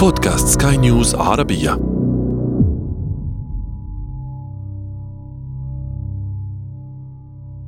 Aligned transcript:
بودكاست 0.00 0.62
سكاي 0.62 0.76
نيوز 0.76 1.14
عربية. 1.14 1.70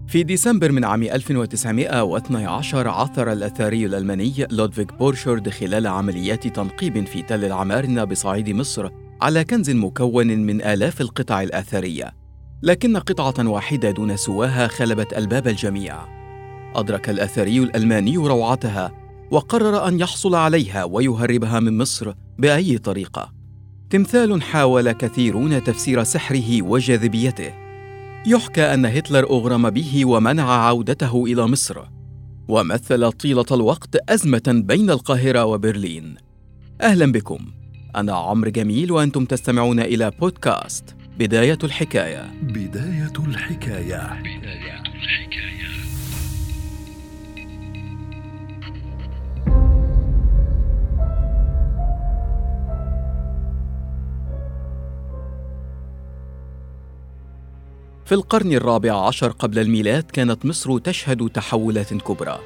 في 0.06 0.22
ديسمبر 0.22 0.72
من 0.72 0.84
عام 0.84 1.02
1912 1.02 2.88
عثر 2.88 3.32
الأثري 3.32 3.86
الألماني 3.86 4.46
لودفيغ 4.50 4.84
بورشورد 4.84 5.48
خلال 5.48 5.86
عمليات 5.86 6.46
تنقيب 6.46 7.06
في 7.06 7.22
تل 7.22 7.44
العمارنة 7.44 8.04
بصعيد 8.04 8.50
مصر 8.50 8.88
على 9.22 9.44
كنز 9.44 9.70
مكون 9.70 10.26
من 10.26 10.62
آلاف 10.62 11.00
القطع 11.00 11.42
الآثرية. 11.42 12.14
لكن 12.62 12.96
قطعة 12.96 13.48
واحدة 13.48 13.90
دون 13.90 14.16
سواها 14.16 14.66
خلبت 14.66 15.18
ألباب 15.18 15.48
الجميع. 15.48 15.96
أدرك 16.74 17.10
الأثري 17.10 17.58
الألماني 17.58 18.16
روعتها 18.16 19.02
وقرر 19.32 19.88
أن 19.88 20.00
يحصل 20.00 20.34
عليها 20.34 20.84
ويهربها 20.84 21.60
من 21.60 21.78
مصر 21.78 22.12
بأي 22.38 22.78
طريقة. 22.78 23.32
تمثال 23.90 24.42
حاول 24.42 24.92
كثيرون 24.92 25.64
تفسير 25.64 26.02
سحره 26.02 26.62
وجاذبيته. 26.62 27.52
يحكى 28.26 28.62
أن 28.62 28.86
هتلر 28.86 29.24
أغرم 29.30 29.70
به 29.70 30.04
ومنع 30.04 30.50
عودته 30.66 31.24
إلى 31.24 31.46
مصر، 31.46 31.78
ومثل 32.48 33.12
طيلة 33.12 33.46
الوقت 33.52 34.10
أزمة 34.10 34.42
بين 34.66 34.90
القاهرة 34.90 35.44
وبرلين. 35.44 36.14
أهلا 36.80 37.12
بكم، 37.12 37.38
أنا 37.96 38.12
عمرو 38.12 38.50
جميل 38.50 38.92
وأنتم 38.92 39.24
تستمعون 39.24 39.80
إلى 39.80 40.10
بودكاست 40.20 40.96
بداية 41.18 41.58
الحكاية. 41.64 42.30
بداية 42.42 43.12
الحكاية. 43.26 44.22
بداية 44.22 44.82
الحكاية. 44.94 45.61
في 58.12 58.16
القرن 58.16 58.52
الرابع 58.52 59.06
عشر 59.06 59.28
قبل 59.30 59.58
الميلاد 59.58 60.02
كانت 60.02 60.46
مصر 60.46 60.78
تشهد 60.78 61.28
تحولات 61.28 61.94
كبرى. 61.94 62.38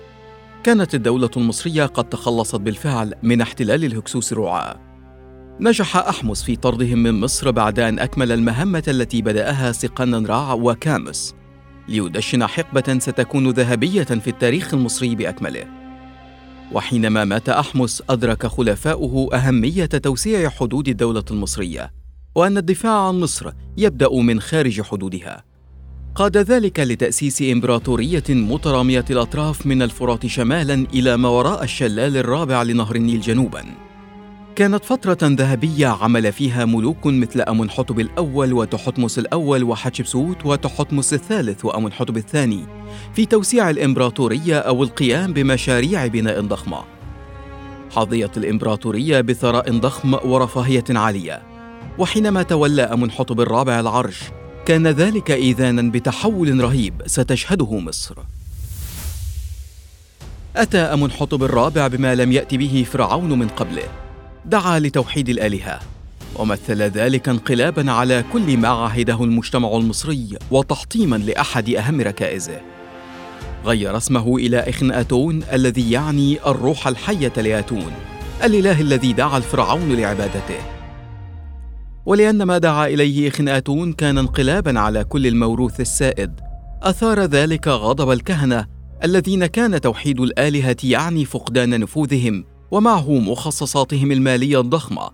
كانت 0.64 0.95
الدولة 0.95 1.31
المصرية 1.36 1.86
قد 1.86 2.08
تخلصت 2.08 2.56
بالفعل 2.56 3.14
من 3.23 3.41
احتلال 3.41 3.84
الهكسوس 3.84 4.33
الرعاة. 4.33 4.77
نجح 5.61 5.97
أحمس 5.97 6.42
في 6.42 6.56
طردهم 6.56 6.98
من 6.98 7.20
مصر 7.20 7.50
بعد 7.50 7.81
أن 7.81 7.98
أكمل 7.98 8.33
المهمة 8.33 8.83
التي 8.89 9.23
بدأها 9.23 9.73
سقننرع 9.73 10.53
وكامس 10.53 11.34
ليدشن 11.89 12.47
حقبة 12.47 12.98
ستكون 12.98 13.51
ذهبية 13.51 14.05
في 14.05 14.30
التاريخ 14.30 14.75
المصري 14.75 15.14
بأكمله. 15.14 15.64
وحينما 16.73 17.25
مات 17.25 17.48
أحمس 17.48 18.03
أدرك 18.11 18.47
خلفاؤه 18.47 19.34
أهمية 19.34 19.86
توسيع 19.86 20.48
حدود 20.48 20.89
الدولة 20.89 21.25
المصرية 21.30 21.92
وأن 22.34 22.58
الدفاع 22.58 23.08
عن 23.08 23.20
مصر 23.20 23.51
يبدأ 23.77 24.08
من 24.12 24.41
خارج 24.41 24.83
حدودها. 24.83 25.56
قاد 26.17 26.36
ذلك 26.36 26.81
لتأسيس 26.81 27.42
إمبراطورية 27.42 28.22
مترامية 28.28 29.05
الأطراف 29.11 29.67
من 29.67 29.83
الفرات 29.83 30.27
شمالا 30.27 30.86
إلى 30.95 31.17
ما 31.17 31.28
وراء 31.28 31.64
الشلال 31.64 32.17
الرابع 32.17 32.62
لنهر 32.62 32.97
النيل 32.97 33.20
جنوبا. 33.20 33.64
كانت 34.55 34.84
فترة 34.84 35.19
ذهبية 35.23 35.86
عمل 35.86 36.33
فيها 36.33 36.64
ملوك 36.64 37.06
مثل 37.06 37.41
أمنحتب 37.41 38.00
الأول 38.00 38.53
وتحتمس 38.53 39.19
الأول 39.19 39.64
وحتشبسوت 39.64 40.47
وتحتمس 40.47 41.14
الثالث 41.14 41.64
وأمنحتب 41.64 42.17
الثاني 42.17 42.67
في 43.14 43.27
توسيع 43.27 43.70
الإمبراطورية 43.70 44.58
أو 44.58 44.83
القيام 44.83 45.33
بمشاريع 45.33 46.06
بناء 46.06 46.41
ضخمة. 46.41 46.78
حظيت 47.91 48.36
الإمبراطورية 48.36 49.20
بثراء 49.20 49.78
ضخم 49.78 50.14
ورفاهية 50.14 50.84
عالية، 50.91 51.42
وحينما 51.98 52.42
تولى 52.42 52.83
أمنحتب 52.83 53.41
الرابع 53.41 53.80
العرش 53.80 54.20
كان 54.67 54.86
ذلك 54.86 55.31
اذانا 55.31 55.91
بتحول 55.91 56.61
رهيب 56.61 57.02
ستشهده 57.07 57.79
مصر. 57.79 58.14
أتى 60.57 60.79
امنحتب 60.79 61.45
الرابع 61.45 61.86
بما 61.86 62.14
لم 62.14 62.33
يات 62.33 62.55
به 62.55 62.86
فرعون 62.92 63.39
من 63.39 63.48
قبله. 63.48 63.89
دعا 64.45 64.79
لتوحيد 64.79 65.29
الآلهة 65.29 65.80
ومثل 66.36 66.83
ذلك 66.83 67.29
انقلابا 67.29 67.92
على 67.92 68.24
كل 68.33 68.57
ما 68.57 68.68
عهده 68.68 69.24
المجتمع 69.24 69.77
المصري 69.77 70.39
وتحطيما 70.51 71.17
لأحد 71.17 71.70
أهم 71.70 72.01
ركائزه. 72.01 72.61
غير 73.64 73.96
اسمه 73.96 74.36
إلى 74.36 74.58
إخناتون 74.70 75.42
الذي 75.52 75.91
يعني 75.91 76.39
الروح 76.46 76.89
الحية 76.89 77.33
لاتون 77.36 77.92
الإله 78.45 78.80
الذي 78.80 79.12
دعا 79.12 79.39
الفرعون 79.39 79.92
لعبادته. 79.92 80.76
ولأن 82.06 82.42
ما 82.42 82.58
دعا 82.58 82.86
إليه 82.86 83.28
إخناتون 83.28 83.92
كان 83.92 84.18
انقلابا 84.18 84.80
على 84.80 85.05
كل 85.05 85.27
الموروث 85.27 85.80
السائد. 85.80 86.40
أثار 86.83 87.20
ذلك 87.20 87.68
غضب 87.68 88.11
الكهنة 88.11 88.67
الذين 89.05 89.46
كان 89.46 89.80
توحيد 89.80 90.20
الآلهة 90.20 90.77
يعني 90.84 91.24
فقدان 91.24 91.80
نفوذهم 91.80 92.44
ومعه 92.70 93.12
مخصصاتهم 93.12 94.12
المالية 94.12 94.61
الضخمة. 94.61 95.11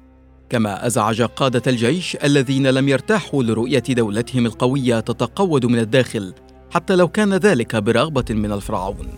كما 0.51 0.87
أزعج 0.87 1.23
قادة 1.23 1.63
الجيش 1.67 2.17
الذين 2.25 2.67
لم 2.67 2.89
يرتاحوا 2.89 3.43
لرؤية 3.43 3.83
دولتهم 3.89 4.47
القوية 4.47 5.01
تتقود 5.01 5.67
من 5.67 5.79
الداخل 5.79 6.35
حتى 6.71 6.97
لو 6.97 7.09
كان 7.09 7.35
ذلك 7.35 7.77
برغبة 7.77 8.25
من 8.31 8.53
الفرعون. 8.53 9.09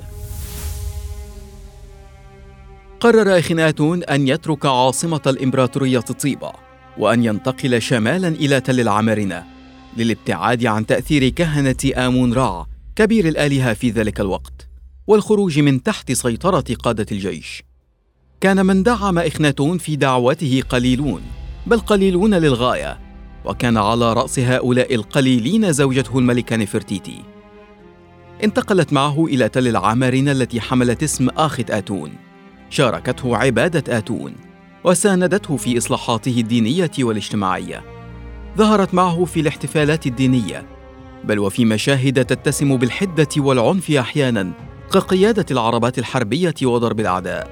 قرر 3.01 3.39
إخناتون 3.39 4.03
أن 4.05 4.29
يترك 4.29 4.67
عاصمة 4.67 5.23
الإمبراطورية 5.27 6.01
طيبة 6.01 6.64
وأن 6.99 7.25
ينتقل 7.25 7.83
شمالا 7.83 8.29
إلى 8.29 8.61
تل 8.61 8.81
العمارنة 8.81 9.45
للابتعاد 9.97 10.67
عن 10.67 10.87
تأثير 10.87 11.29
كهنة 11.29 11.77
آمون 11.97 12.33
رع 12.33 12.67
كبير 12.97 13.29
الآلهة 13.29 13.75
في 13.75 13.91
ذلك 13.91 14.21
الوقت 14.21 14.69
والخروج 15.07 15.59
من 15.59 15.83
تحت 15.83 16.13
سيطرة 16.13 16.65
قادة 16.83 17.07
الجيش. 17.13 17.63
كان 18.41 18.67
من 18.67 18.83
دعم 18.83 19.19
إخناتون 19.19 19.79
في 19.79 19.97
دعوته 19.97 20.63
قليلون 20.69 21.23
بل 21.67 21.79
قليلون 21.79 22.35
للغاية 22.35 22.99
وكان 23.45 23.77
على 23.77 24.13
رأس 24.13 24.39
هؤلاء 24.39 24.95
القليلين 24.95 25.73
زوجته 25.73 26.19
الملكة 26.19 26.57
نفرتيتي. 26.57 27.23
انتقلت 28.45 28.93
معه 28.93 29.25
إلى 29.25 29.49
تل 29.49 29.69
العمارنة 29.69 30.33
التي 30.33 30.61
حملت 30.61 31.03
اسم 31.03 31.29
آخت 31.29 31.71
آتون. 31.71 32.13
شاركته 32.71 33.37
عبادة 33.37 33.99
آتون. 33.99 34.35
وساندته 34.85 35.57
في 35.57 35.79
إصلاحاته 35.79 36.41
الدينية 36.41 36.91
والاجتماعية. 36.99 37.85
ظهرت 38.59 38.95
معه 38.95 39.25
في 39.25 39.41
الاحتفالات 39.41 40.07
الدينية 40.07 40.67
بل 41.25 41.39
وفي 41.39 41.65
مشاهد 41.65 42.25
تتسم 42.25 42.77
بالحدة 42.77 43.29
والعنف 43.37 43.91
أحيانا 43.91 44.53
كقيادة 44.93 45.47
العربات 45.51 45.99
الحربية 45.99 46.55
وضرب 46.63 47.01
الأعداء. 47.01 47.51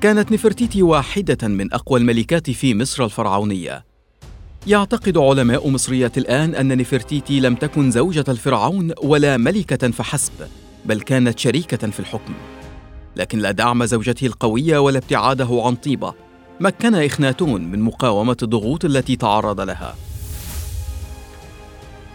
كانت 0.00 0.32
نفرتيتي 0.32 0.82
واحدة 0.82 1.48
من 1.48 1.72
أقوى 1.72 2.00
الملكات 2.00 2.50
في 2.50 2.74
مصر 2.74 3.04
الفرعونية. 3.04 3.84
يعتقد 4.66 5.18
علماء 5.18 5.68
مصرية 5.68 6.12
الآن 6.16 6.54
أن 6.54 6.78
نفرتيتي 6.78 7.40
لم 7.40 7.54
تكن 7.54 7.90
زوجة 7.90 8.24
الفرعون 8.28 8.92
ولا 9.02 9.36
ملكة 9.36 9.90
فحسب 9.90 10.32
بل 10.84 11.00
كانت 11.00 11.38
شريكة 11.38 11.90
في 11.90 12.00
الحكم. 12.00 12.34
لكن 13.16 13.38
لا 13.38 13.50
دعم 13.50 13.84
زوجته 13.84 14.26
القوية 14.26 14.78
ولا 14.78 14.98
ابتعاده 14.98 15.62
عن 15.64 15.74
طيبة. 15.74 16.14
مكن 16.60 16.94
إخناتون 16.94 17.64
من 17.64 17.80
مقاومة 17.80 18.36
الضغوط 18.42 18.84
التي 18.84 19.16
تعرض 19.16 19.60
لها. 19.60 19.94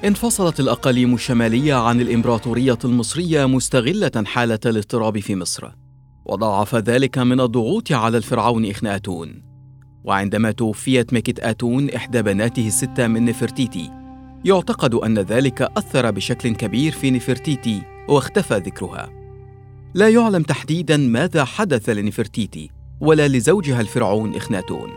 انفصلت 0.05 0.59
الأقاليم 0.59 1.13
الشمالية 1.13 1.73
عن 1.73 2.01
الإمبراطورية 2.01 2.77
المصرية 2.85 3.45
مستغلة 3.45 4.23
حالة 4.25 4.59
الاضطراب 4.65 5.19
في 5.19 5.35
مصر. 5.35 5.71
وضاعف 6.25 6.75
ذلك 6.75 7.17
من 7.17 7.41
الضغوط 7.41 7.91
على 7.91 8.17
الفرعون 8.17 8.69
إخناتون. 8.69 9.43
وعندما 10.03 10.51
توفيت 10.51 11.13
مكت 11.13 11.39
آتون 11.39 11.89
إحدى 11.89 12.21
بناته 12.21 12.67
الستة 12.67 13.07
من 13.07 13.25
نفرتيتي 13.25 13.91
يعتقد 14.45 14.93
أن 14.93 15.19
ذلك 15.19 15.61
أثر 15.61 16.11
بشكل 16.11 16.55
كبير 16.55 16.91
في 16.91 17.11
نفرتيتي 17.11 17.81
واختفى 18.09 18.57
ذكرها. 18.57 19.22
لا 19.95 20.09
يعلم 20.09 20.43
تحديدا 20.43 20.97
ماذا 20.97 21.45
حدث 21.45 21.89
لنفرتيتي 21.89 22.69
ولا 22.99 23.27
لزوجها 23.27 23.81
الفرعون 23.81 24.35
إخناتون. 24.35 24.89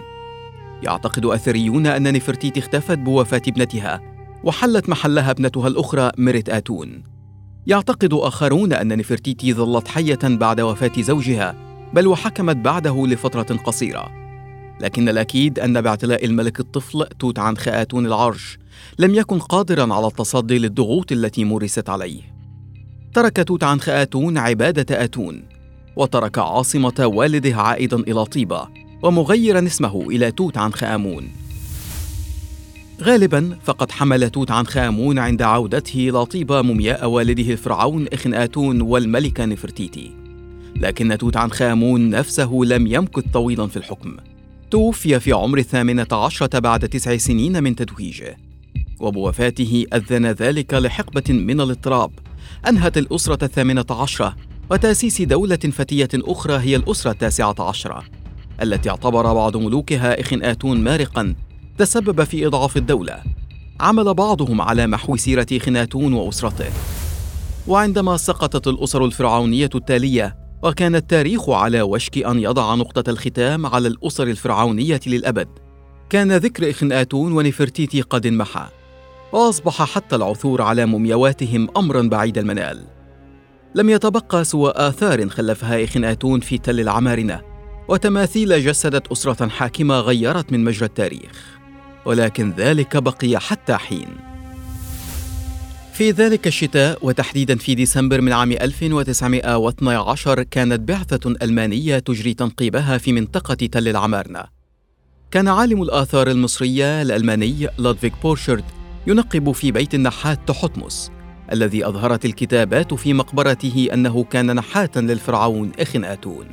يعتقد 0.82 1.26
أثريون 1.26 1.86
أن 1.86 2.12
نفرتيتي 2.12 2.60
اختفت 2.60 2.98
بوفاة 2.98 3.42
ابنتها 3.48 4.00
وحلت 4.44 4.88
محلها 4.88 5.30
ابنتها 5.30 5.68
الأخرى 5.68 6.10
مرت 6.18 6.48
آتون. 6.48 7.02
يعتقد 7.66 8.14
آخرون 8.14 8.72
أن 8.72 8.98
نفرتيتي 8.98 9.54
ظلت 9.54 9.88
حية 9.88 10.18
بعد 10.22 10.60
وفاة 10.60 11.02
زوجها 11.02 11.54
بل 11.92 12.06
وحكمت 12.06 12.56
بعده 12.56 13.06
لفترة 13.06 13.56
قصيرة. 13.56 14.10
لكن 14.80 15.08
الأكيد 15.08 15.58
أن 15.58 15.80
باعتلاء 15.80 16.24
الملك 16.24 16.60
الطفل 16.60 17.06
توت 17.18 17.38
عنخ 17.38 17.68
آتون 17.68 18.06
العرش 18.06 18.58
لم 18.98 19.14
يكن 19.14 19.38
قادرا 19.38 19.94
على 19.94 20.06
التصدي 20.06 20.58
للضغوط 20.58 21.12
التي 21.12 21.44
مورست 21.44 21.88
عليه. 21.88 22.35
ترك 23.16 23.46
توت 23.46 23.64
عنخ 23.64 23.88
آتون 23.88 24.38
عبادة 24.38 25.04
آتون 25.04 25.42
وترك 25.96 26.38
عاصمة 26.38 26.94
والده 27.00 27.56
عائدا 27.56 27.96
إلى 27.96 28.24
طيبة 28.24 28.68
ومغيرا 29.02 29.66
اسمه 29.66 30.10
إلى 30.10 30.30
توت 30.30 30.56
عنخ 30.56 30.84
آمون 30.84 31.28
غالبا 33.02 33.58
فقد 33.64 33.90
حمل 33.90 34.30
توت 34.30 34.50
عنخ 34.50 34.76
آمون 34.76 35.18
عند 35.18 35.42
عودته 35.42 36.00
لطيبة 36.00 36.62
مومياء 36.62 37.08
والده 37.08 37.52
الفرعون 37.52 38.06
إخن 38.12 38.34
آتون 38.34 38.80
والملكة 38.80 39.44
نفرتيتي. 39.44 40.10
لكن 40.76 41.18
توت 41.18 41.36
عنخ 41.36 41.62
آمون 41.62 42.10
نفسه 42.10 42.60
لم 42.64 42.86
يمكث 42.86 43.24
طويلا 43.32 43.66
في 43.66 43.76
الحكم. 43.76 44.16
توفي 44.70 45.20
في 45.20 45.32
عمر 45.32 45.58
الثامنة 45.58 46.08
عشرة 46.12 46.58
بعد 46.58 46.88
تسع 46.88 47.16
سنين 47.16 47.62
من 47.62 47.76
تتويجه 47.76 48.36
وبوفاته 49.00 49.84
أذن 49.94 50.26
ذلك 50.26 50.74
لحقبة 50.74 51.34
من 51.34 51.60
الاضطراب. 51.60 52.25
أنهت 52.68 52.98
الأسرة 52.98 53.44
الثامنة 53.44 53.86
عشرة 53.90 54.36
وتأسيس 54.70 55.22
دولة 55.22 55.56
فتية 55.56 56.08
أخرى 56.14 56.58
هي 56.58 56.76
الأسرة 56.76 57.10
التاسعة 57.10 57.54
عشرة 57.58 58.04
التي 58.62 58.90
اعتبر 58.90 59.34
بعض 59.34 59.56
ملوكها 59.56 60.20
إخن 60.20 60.44
آتون 60.44 60.84
مارقا 60.84 61.34
تسبب 61.78 62.24
في 62.24 62.46
إضعاف 62.46 62.76
الدولة. 62.76 63.22
عمل 63.80 64.14
بعضهم 64.14 64.60
على 64.60 64.86
محو 64.86 65.16
سيرة 65.16 65.46
خناتون 65.58 66.12
وأسرته. 66.12 66.70
وعندما 67.68 68.16
سقطت 68.16 68.68
الأسر 68.68 69.04
الفرعونية 69.04 69.70
التالية 69.74 70.36
وكان 70.62 70.94
التاريخ 70.94 71.50
على 71.50 71.82
وشك 71.82 72.18
أن 72.18 72.38
يضع 72.38 72.74
نقطة 72.74 73.10
الختام 73.10 73.66
على 73.66 73.88
الأسر 73.88 74.26
الفرعونية 74.26 75.00
للأبد. 75.06 75.48
كان 76.10 76.32
ذكر 76.32 76.70
إخنآتون 76.70 77.32
ونفرتيتي 77.32 78.00
قد 78.00 78.26
انمحى. 78.26 78.66
وأصبح 79.32 79.82
حتى 79.82 80.16
العثور 80.16 80.62
على 80.62 80.86
مومياواتهم 80.86 81.68
أمرا 81.76 82.02
بعيد 82.02 82.38
المنال. 82.38 82.84
لم 83.74 83.90
يتبقى 83.90 84.44
سوى 84.44 84.72
آثار 84.76 85.28
خلفها 85.28 85.84
إخنآتون 85.84 86.40
في 86.40 86.58
تل 86.58 86.80
العمارنة 86.80 87.40
وتماثيل 87.88 88.64
جسدت 88.64 89.08
أسرة 89.12 89.48
حاكمة 89.48 90.00
غيرت 90.00 90.52
من 90.52 90.64
مجرى 90.64 90.86
التاريخ. 90.86 91.58
ولكن 92.04 92.52
ذلك 92.56 92.96
بقي 92.96 93.40
حتى 93.40 93.76
حين. 93.76 94.08
في 95.92 96.10
ذلك 96.10 96.46
الشتاء 96.46 96.98
وتحديدا 97.02 97.56
في 97.56 97.74
ديسمبر 97.74 98.20
من 98.20 98.32
عام 98.32 98.52
1912 98.52 100.42
كانت 100.42 100.88
بعثة 100.88 101.34
ألمانية 101.42 101.98
تجري 101.98 102.34
تنقيبها 102.34 102.98
في 102.98 103.12
منطقة 103.12 103.54
تل 103.54 103.88
العمارنة. 103.88 104.44
كان 105.30 105.48
عالم 105.48 105.82
الآثار 105.82 106.30
المصرية 106.30 107.02
الألماني 107.02 107.68
لودفيك 107.78 108.12
بورشرد 108.22 108.64
ينقب 109.06 109.52
في 109.52 109.72
بيت 109.72 109.94
النحات 109.94 110.48
تحتمس 110.48 111.10
الذي 111.52 111.86
أظهرت 111.86 112.24
الكتابات 112.24 112.94
في 112.94 113.14
مقبرته 113.14 113.88
أنه 113.92 114.24
كان 114.24 114.56
نحاتا 114.56 115.00
للفرعون 115.00 115.72
إخن 115.78 116.04
آتون. 116.04 116.46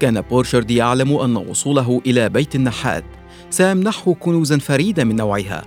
كان 0.00 0.20
بورشرد 0.20 0.70
يعلم 0.70 1.12
أن 1.16 1.36
وصوله 1.36 2.02
إلى 2.06 2.28
بيت 2.28 2.54
النحات 2.54 3.04
سيمنحه 3.50 4.14
كنوزا 4.14 4.58
فريدة 4.58 5.04
من 5.04 5.16
نوعها 5.16 5.64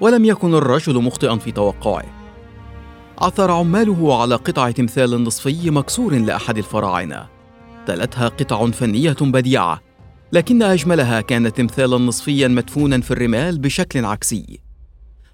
ولم 0.00 0.24
يكن 0.24 0.54
الرجل 0.54 1.02
مخطئا 1.02 1.36
في 1.36 1.52
توقعه. 1.52 2.04
عثر 3.18 3.50
عماله 3.50 4.20
على 4.20 4.34
قطع 4.34 4.70
تمثال 4.70 5.24
نصفي 5.24 5.70
مكسور 5.70 6.18
لأحد 6.18 6.58
الفراعنة. 6.58 7.26
تلتها 7.86 8.28
قطع 8.28 8.66
فنية 8.70 9.16
بديعة 9.20 9.80
لكن 10.32 10.62
أجملها 10.62 11.20
كان 11.20 11.52
تمثالا 11.52 11.98
نصفيا 11.98 12.48
مدفونا 12.48 13.00
في 13.00 13.10
الرمال 13.10 13.58
بشكل 13.58 14.04
عكسي. 14.04 14.63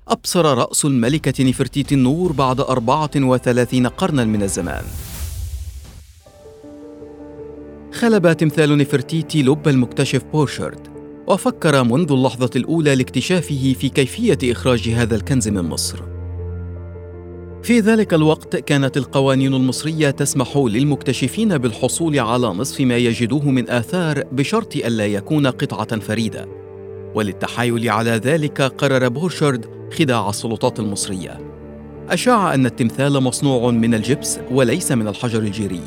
أبصر 0.08 0.58
رأس 0.58 0.84
الملكة 0.84 1.44
نفرتيتي 1.44 1.94
النور 1.94 2.32
بعد 2.32 2.60
أربعة 2.60 3.10
وثلاثين 3.16 3.86
قرنا 3.86 4.24
من 4.24 4.42
الزمان. 4.42 4.84
خلب 7.92 8.32
تمثال 8.32 8.78
نفرتيتي 8.78 9.42
لب 9.42 9.68
المكتشف 9.68 10.24
بورشارد 10.32 10.88
وفكر 11.26 11.84
منذ 11.84 12.12
اللحظة 12.12 12.50
الأولى 12.56 12.94
لاكتشافه 12.94 13.74
في 13.80 13.88
كيفية 13.88 14.38
إخراج 14.44 14.88
هذا 14.88 15.16
الكنز 15.16 15.48
من 15.48 15.62
مصر. 15.62 16.02
في 17.62 17.80
ذلك 17.80 18.14
الوقت 18.14 18.56
كانت 18.56 18.96
القوانين 18.96 19.54
المصرية 19.54 20.10
تسمح 20.10 20.56
للمكتشفين 20.56 21.58
بالحصول 21.58 22.18
على 22.18 22.46
نصف 22.46 22.80
ما 22.80 22.96
يجدوه 22.96 23.50
من 23.50 23.70
آثار 23.70 24.24
بشرط 24.32 24.76
ألا 24.76 25.06
يكون 25.06 25.46
قطعة 25.46 26.00
فريدة. 26.00 26.48
وللتحايل 27.14 27.88
على 27.88 28.10
ذلك 28.10 28.62
قرر 28.62 29.08
بورشارد 29.08 29.66
خداع 29.98 30.28
السلطات 30.28 30.80
المصرية. 30.80 31.40
أشاع 32.08 32.54
أن 32.54 32.66
التمثال 32.66 33.22
مصنوع 33.22 33.70
من 33.70 33.94
الجبس 33.94 34.40
وليس 34.50 34.92
من 34.92 35.08
الحجر 35.08 35.38
الجيري. 35.38 35.82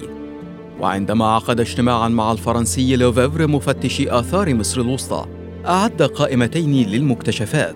وعندما 0.79 1.25
عقد 1.25 1.59
اجتماعا 1.59 2.07
مع 2.09 2.31
الفرنسي 2.31 2.95
لوفيفر 2.95 3.47
مفتش 3.47 4.01
آثار 4.01 4.53
مصر 4.53 4.81
الوسطى 4.81 5.25
أعد 5.65 6.01
قائمتين 6.01 6.89
للمكتشفات. 6.89 7.75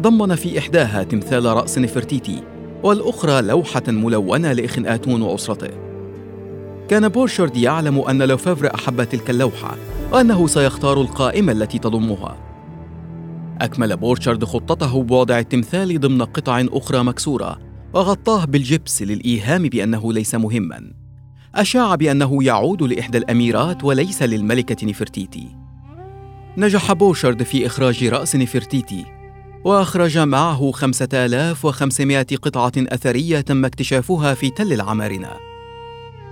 ضمن 0.00 0.34
في 0.34 0.58
إحداها 0.58 1.02
تمثال 1.02 1.44
رأس 1.44 1.78
نفرتيتي 1.78 2.42
والأخرى 2.82 3.42
لوحة 3.42 3.82
ملونة 3.88 4.52
لإخن 4.52 4.86
آتون 4.86 5.22
وأسرته 5.22 5.70
كان 6.88 7.08
بورشارد 7.08 7.56
يعلم 7.56 7.98
أن 7.98 8.22
لوفافر 8.22 8.74
أحب 8.74 9.04
تلك 9.04 9.30
اللوحة 9.30 9.76
وأنه 10.12 10.46
سيختار 10.46 11.00
القائمة 11.00 11.52
التي 11.52 11.78
تضمها. 11.78 12.51
أكمل 13.64 13.96
بورشارد 13.96 14.44
خطته 14.44 15.02
بوضع 15.02 15.38
التمثال 15.38 16.00
ضمن 16.00 16.22
قطع 16.22 16.64
أخرى 16.70 17.04
مكسورة 17.04 17.58
وغطاه 17.94 18.44
بالجبس 18.44 19.02
للإيهام 19.02 19.62
بأنه 19.62 20.12
ليس 20.12 20.34
مهما. 20.34 20.92
أشاع 21.54 21.94
بأنه 21.94 22.44
يعود 22.44 22.82
لإحدى 22.82 23.18
الأميرات 23.18 23.84
وليس 23.84 24.22
للملكة 24.22 24.86
نفرتيتي. 24.86 25.48
نجح 26.56 26.92
بورشارد 26.92 27.42
في 27.42 27.66
إخراج 27.66 28.04
رأس 28.04 28.36
نفرتيتي 28.36 29.04
وأخرج 29.64 30.18
معه 30.18 30.70
5500 30.72 32.26
قطعة 32.42 32.72
أثرية 32.78 33.40
تم 33.40 33.64
اكتشافها 33.64 34.34
في 34.34 34.50
تل 34.50 34.72
العمارنة. 34.72 35.30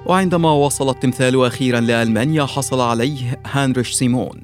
وعندما 0.07 0.53
وصل 0.53 0.89
التمثال 0.91 1.45
أخيرا 1.45 1.81
لألمانيا 1.81 2.45
حصل 2.45 2.81
عليه 2.81 3.41
هانريش 3.47 3.93
سيمون 3.93 4.43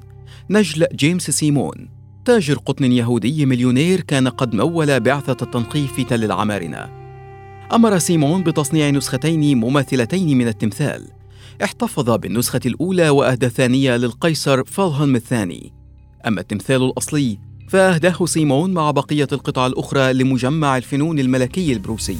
نجل 0.49 0.87
جيمس 0.95 1.31
سيمون. 1.31 1.96
تاجر 2.27 2.57
قطن 2.57 2.91
يهودي 2.91 3.45
مليونير 3.45 4.01
كان 4.01 4.27
قد 4.27 4.55
مول 4.55 4.99
بعثة 4.99 5.37
التنقيب 5.41 5.85
في 5.85 6.03
تل 6.03 6.23
العمارنة. 6.23 6.89
أمر 7.73 7.97
سيمون 7.97 8.43
بتصنيع 8.43 8.89
نسختين 8.89 9.57
مماثلتين 9.57 10.37
من 10.37 10.47
التمثال. 10.47 11.07
احتفظ 11.63 12.09
بالنسخة 12.09 12.59
الأولى 12.65 13.09
وأهدى 13.09 13.45
الثانية 13.45 13.97
للقيصر 13.97 14.63
فالهلم 14.63 15.15
الثاني. 15.15 15.73
أما 16.27 16.41
التمثال 16.41 16.83
الأصلي 16.83 17.39
فأهداه 17.69 18.25
سيمون 18.25 18.73
مع 18.73 18.91
بقية 18.91 19.27
القطع 19.31 19.67
الأخرى 19.67 20.13
لمجمع 20.13 20.77
الفنون 20.77 21.19
الملكي 21.19 21.73
البروسي. 21.73 22.17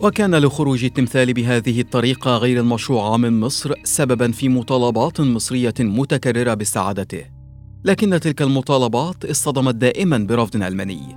وكان 0.00 0.34
لخروج 0.34 0.84
التمثال 0.84 1.32
بهذه 1.32 1.80
الطريقة 1.80 2.36
غير 2.36 2.60
المشروعة 2.60 3.16
من 3.16 3.40
مصر 3.40 3.72
سببا 3.84 4.32
في 4.32 4.48
مطالبات 4.48 5.20
مصرية 5.20 5.74
متكررة 5.80 6.54
باستعادته 6.54 7.41
لكن 7.84 8.20
تلك 8.20 8.42
المطالبات 8.42 9.24
اصطدمت 9.24 9.74
دائما 9.74 10.18
برفض 10.18 10.62
علماني 10.62 11.16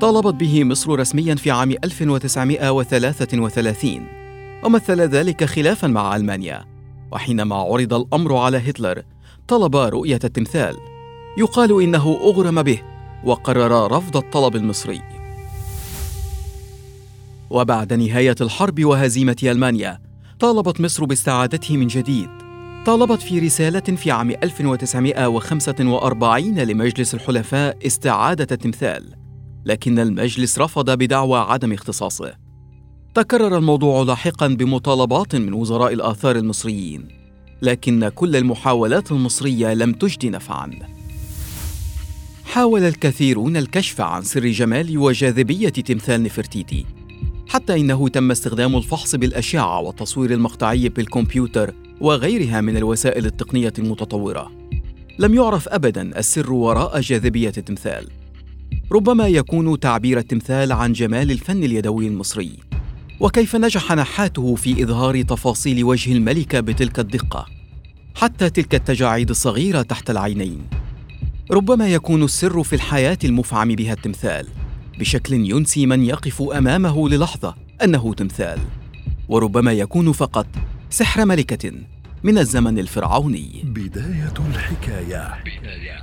طالبت 0.00 0.34
به 0.34 0.64
مصر 0.64 0.98
رسميا 0.98 1.34
في 1.34 1.50
عام 1.50 1.70
1933 1.70 4.06
ومثل 4.64 5.00
ذلك 5.00 5.44
خلافا 5.44 5.86
مع 5.86 6.16
ألمانيا. 6.16 6.64
وحينما 7.12 7.56
عرض 7.56 7.94
الأمر 7.94 8.36
على 8.36 8.70
هتلر 8.70 9.02
طلب 9.48 9.76
رؤية 9.76 10.18
التمثال. 10.24 10.76
يقال 11.38 11.82
إنه 11.82 12.20
أغرم 12.24 12.62
به 12.62 12.82
وقرر 13.24 13.96
رفض 13.96 14.16
الطلب 14.16 14.56
المصري. 14.56 15.02
وبعد 17.50 17.92
نهاية 17.92 18.36
الحرب 18.40 18.84
وهزيمة 18.84 19.36
ألمانيا 19.42 20.00
طالبت 20.40 20.80
مصر 20.80 21.04
باستعادته 21.04 21.76
من 21.76 21.86
جديد. 21.86 22.43
طالبت 22.86 23.22
في 23.22 23.38
رسالة 23.38 23.80
في 23.80 24.10
عام 24.10 24.30
1945 24.30 26.58
لمجلس 26.58 27.14
الحلفاء 27.14 27.86
استعادة 27.86 28.46
التمثال، 28.52 29.14
لكن 29.64 29.98
المجلس 29.98 30.58
رفض 30.58 30.90
بدعوى 30.90 31.38
عدم 31.38 31.72
اختصاصه. 31.72 32.34
تكرر 33.14 33.58
الموضوع 33.58 34.02
لاحقا 34.02 34.46
بمطالبات 34.46 35.36
من 35.36 35.52
وزراء 35.52 35.92
الآثار 35.92 36.36
المصريين، 36.36 37.08
لكن 37.62 38.08
كل 38.08 38.36
المحاولات 38.36 39.12
المصرية 39.12 39.74
لم 39.74 39.92
تجد 39.92 40.26
نفعا. 40.26 40.70
حاول 42.44 42.82
الكثيرون 42.82 43.56
الكشف 43.56 44.00
عن 44.00 44.22
سر 44.22 44.46
جمال 44.46 44.98
وجاذبية 44.98 45.68
تمثال 45.68 46.22
نفرتيتي 46.22 46.86
حتى 47.48 47.80
إنه 47.80 48.08
تم 48.08 48.30
استخدام 48.30 48.76
الفحص 48.76 49.14
بالأشعة 49.14 49.80
والتصوير 49.80 50.32
المقطعي 50.32 50.88
بالكمبيوتر 50.88 51.74
وغيرها 52.00 52.60
من 52.60 52.76
الوسائل 52.76 53.26
التقنية 53.26 53.72
المتطورة. 53.78 54.52
لم 55.18 55.34
يعرف 55.34 55.68
أبدا 55.68 56.18
السر 56.18 56.52
وراء 56.52 57.00
جاذبية 57.00 57.52
التمثال. 57.58 58.06
ربما 58.92 59.28
يكون 59.28 59.80
تعبير 59.80 60.18
التمثال 60.18 60.72
عن 60.72 60.92
جمال 60.92 61.30
الفن 61.30 61.64
اليدوي 61.64 62.06
المصري. 62.06 62.52
وكيف 63.20 63.56
نجح 63.56 63.92
نحاته 63.92 64.54
في 64.54 64.82
إظهار 64.82 65.22
تفاصيل 65.22 65.84
وجه 65.84 66.12
الملكة 66.12 66.60
بتلك 66.60 66.98
الدقة؟ 66.98 67.46
حتى 68.14 68.50
تلك 68.50 68.74
التجاعيد 68.74 69.30
الصغيرة 69.30 69.82
تحت 69.82 70.10
العينين. 70.10 70.58
ربما 71.50 71.88
يكون 71.88 72.22
السر 72.22 72.62
في 72.62 72.72
الحياة 72.72 73.18
المفعم 73.24 73.68
بها 73.68 73.92
التمثال. 73.92 74.46
بشكل 74.98 75.34
ينسي 75.34 75.86
من 75.86 76.04
يقف 76.04 76.42
أمامه 76.42 77.08
للحظة 77.08 77.54
أنه 77.84 78.14
تمثال. 78.14 78.58
وربما 79.28 79.72
يكون 79.72 80.12
فقط 80.12 80.46
سحر 80.94 81.24
ملكة 81.24 81.72
من 82.22 82.38
الزمن 82.38 82.78
الفرعوني. 82.78 83.62
بداية 83.64 84.34
الحكاية, 84.50 85.34
بداية 85.44 85.93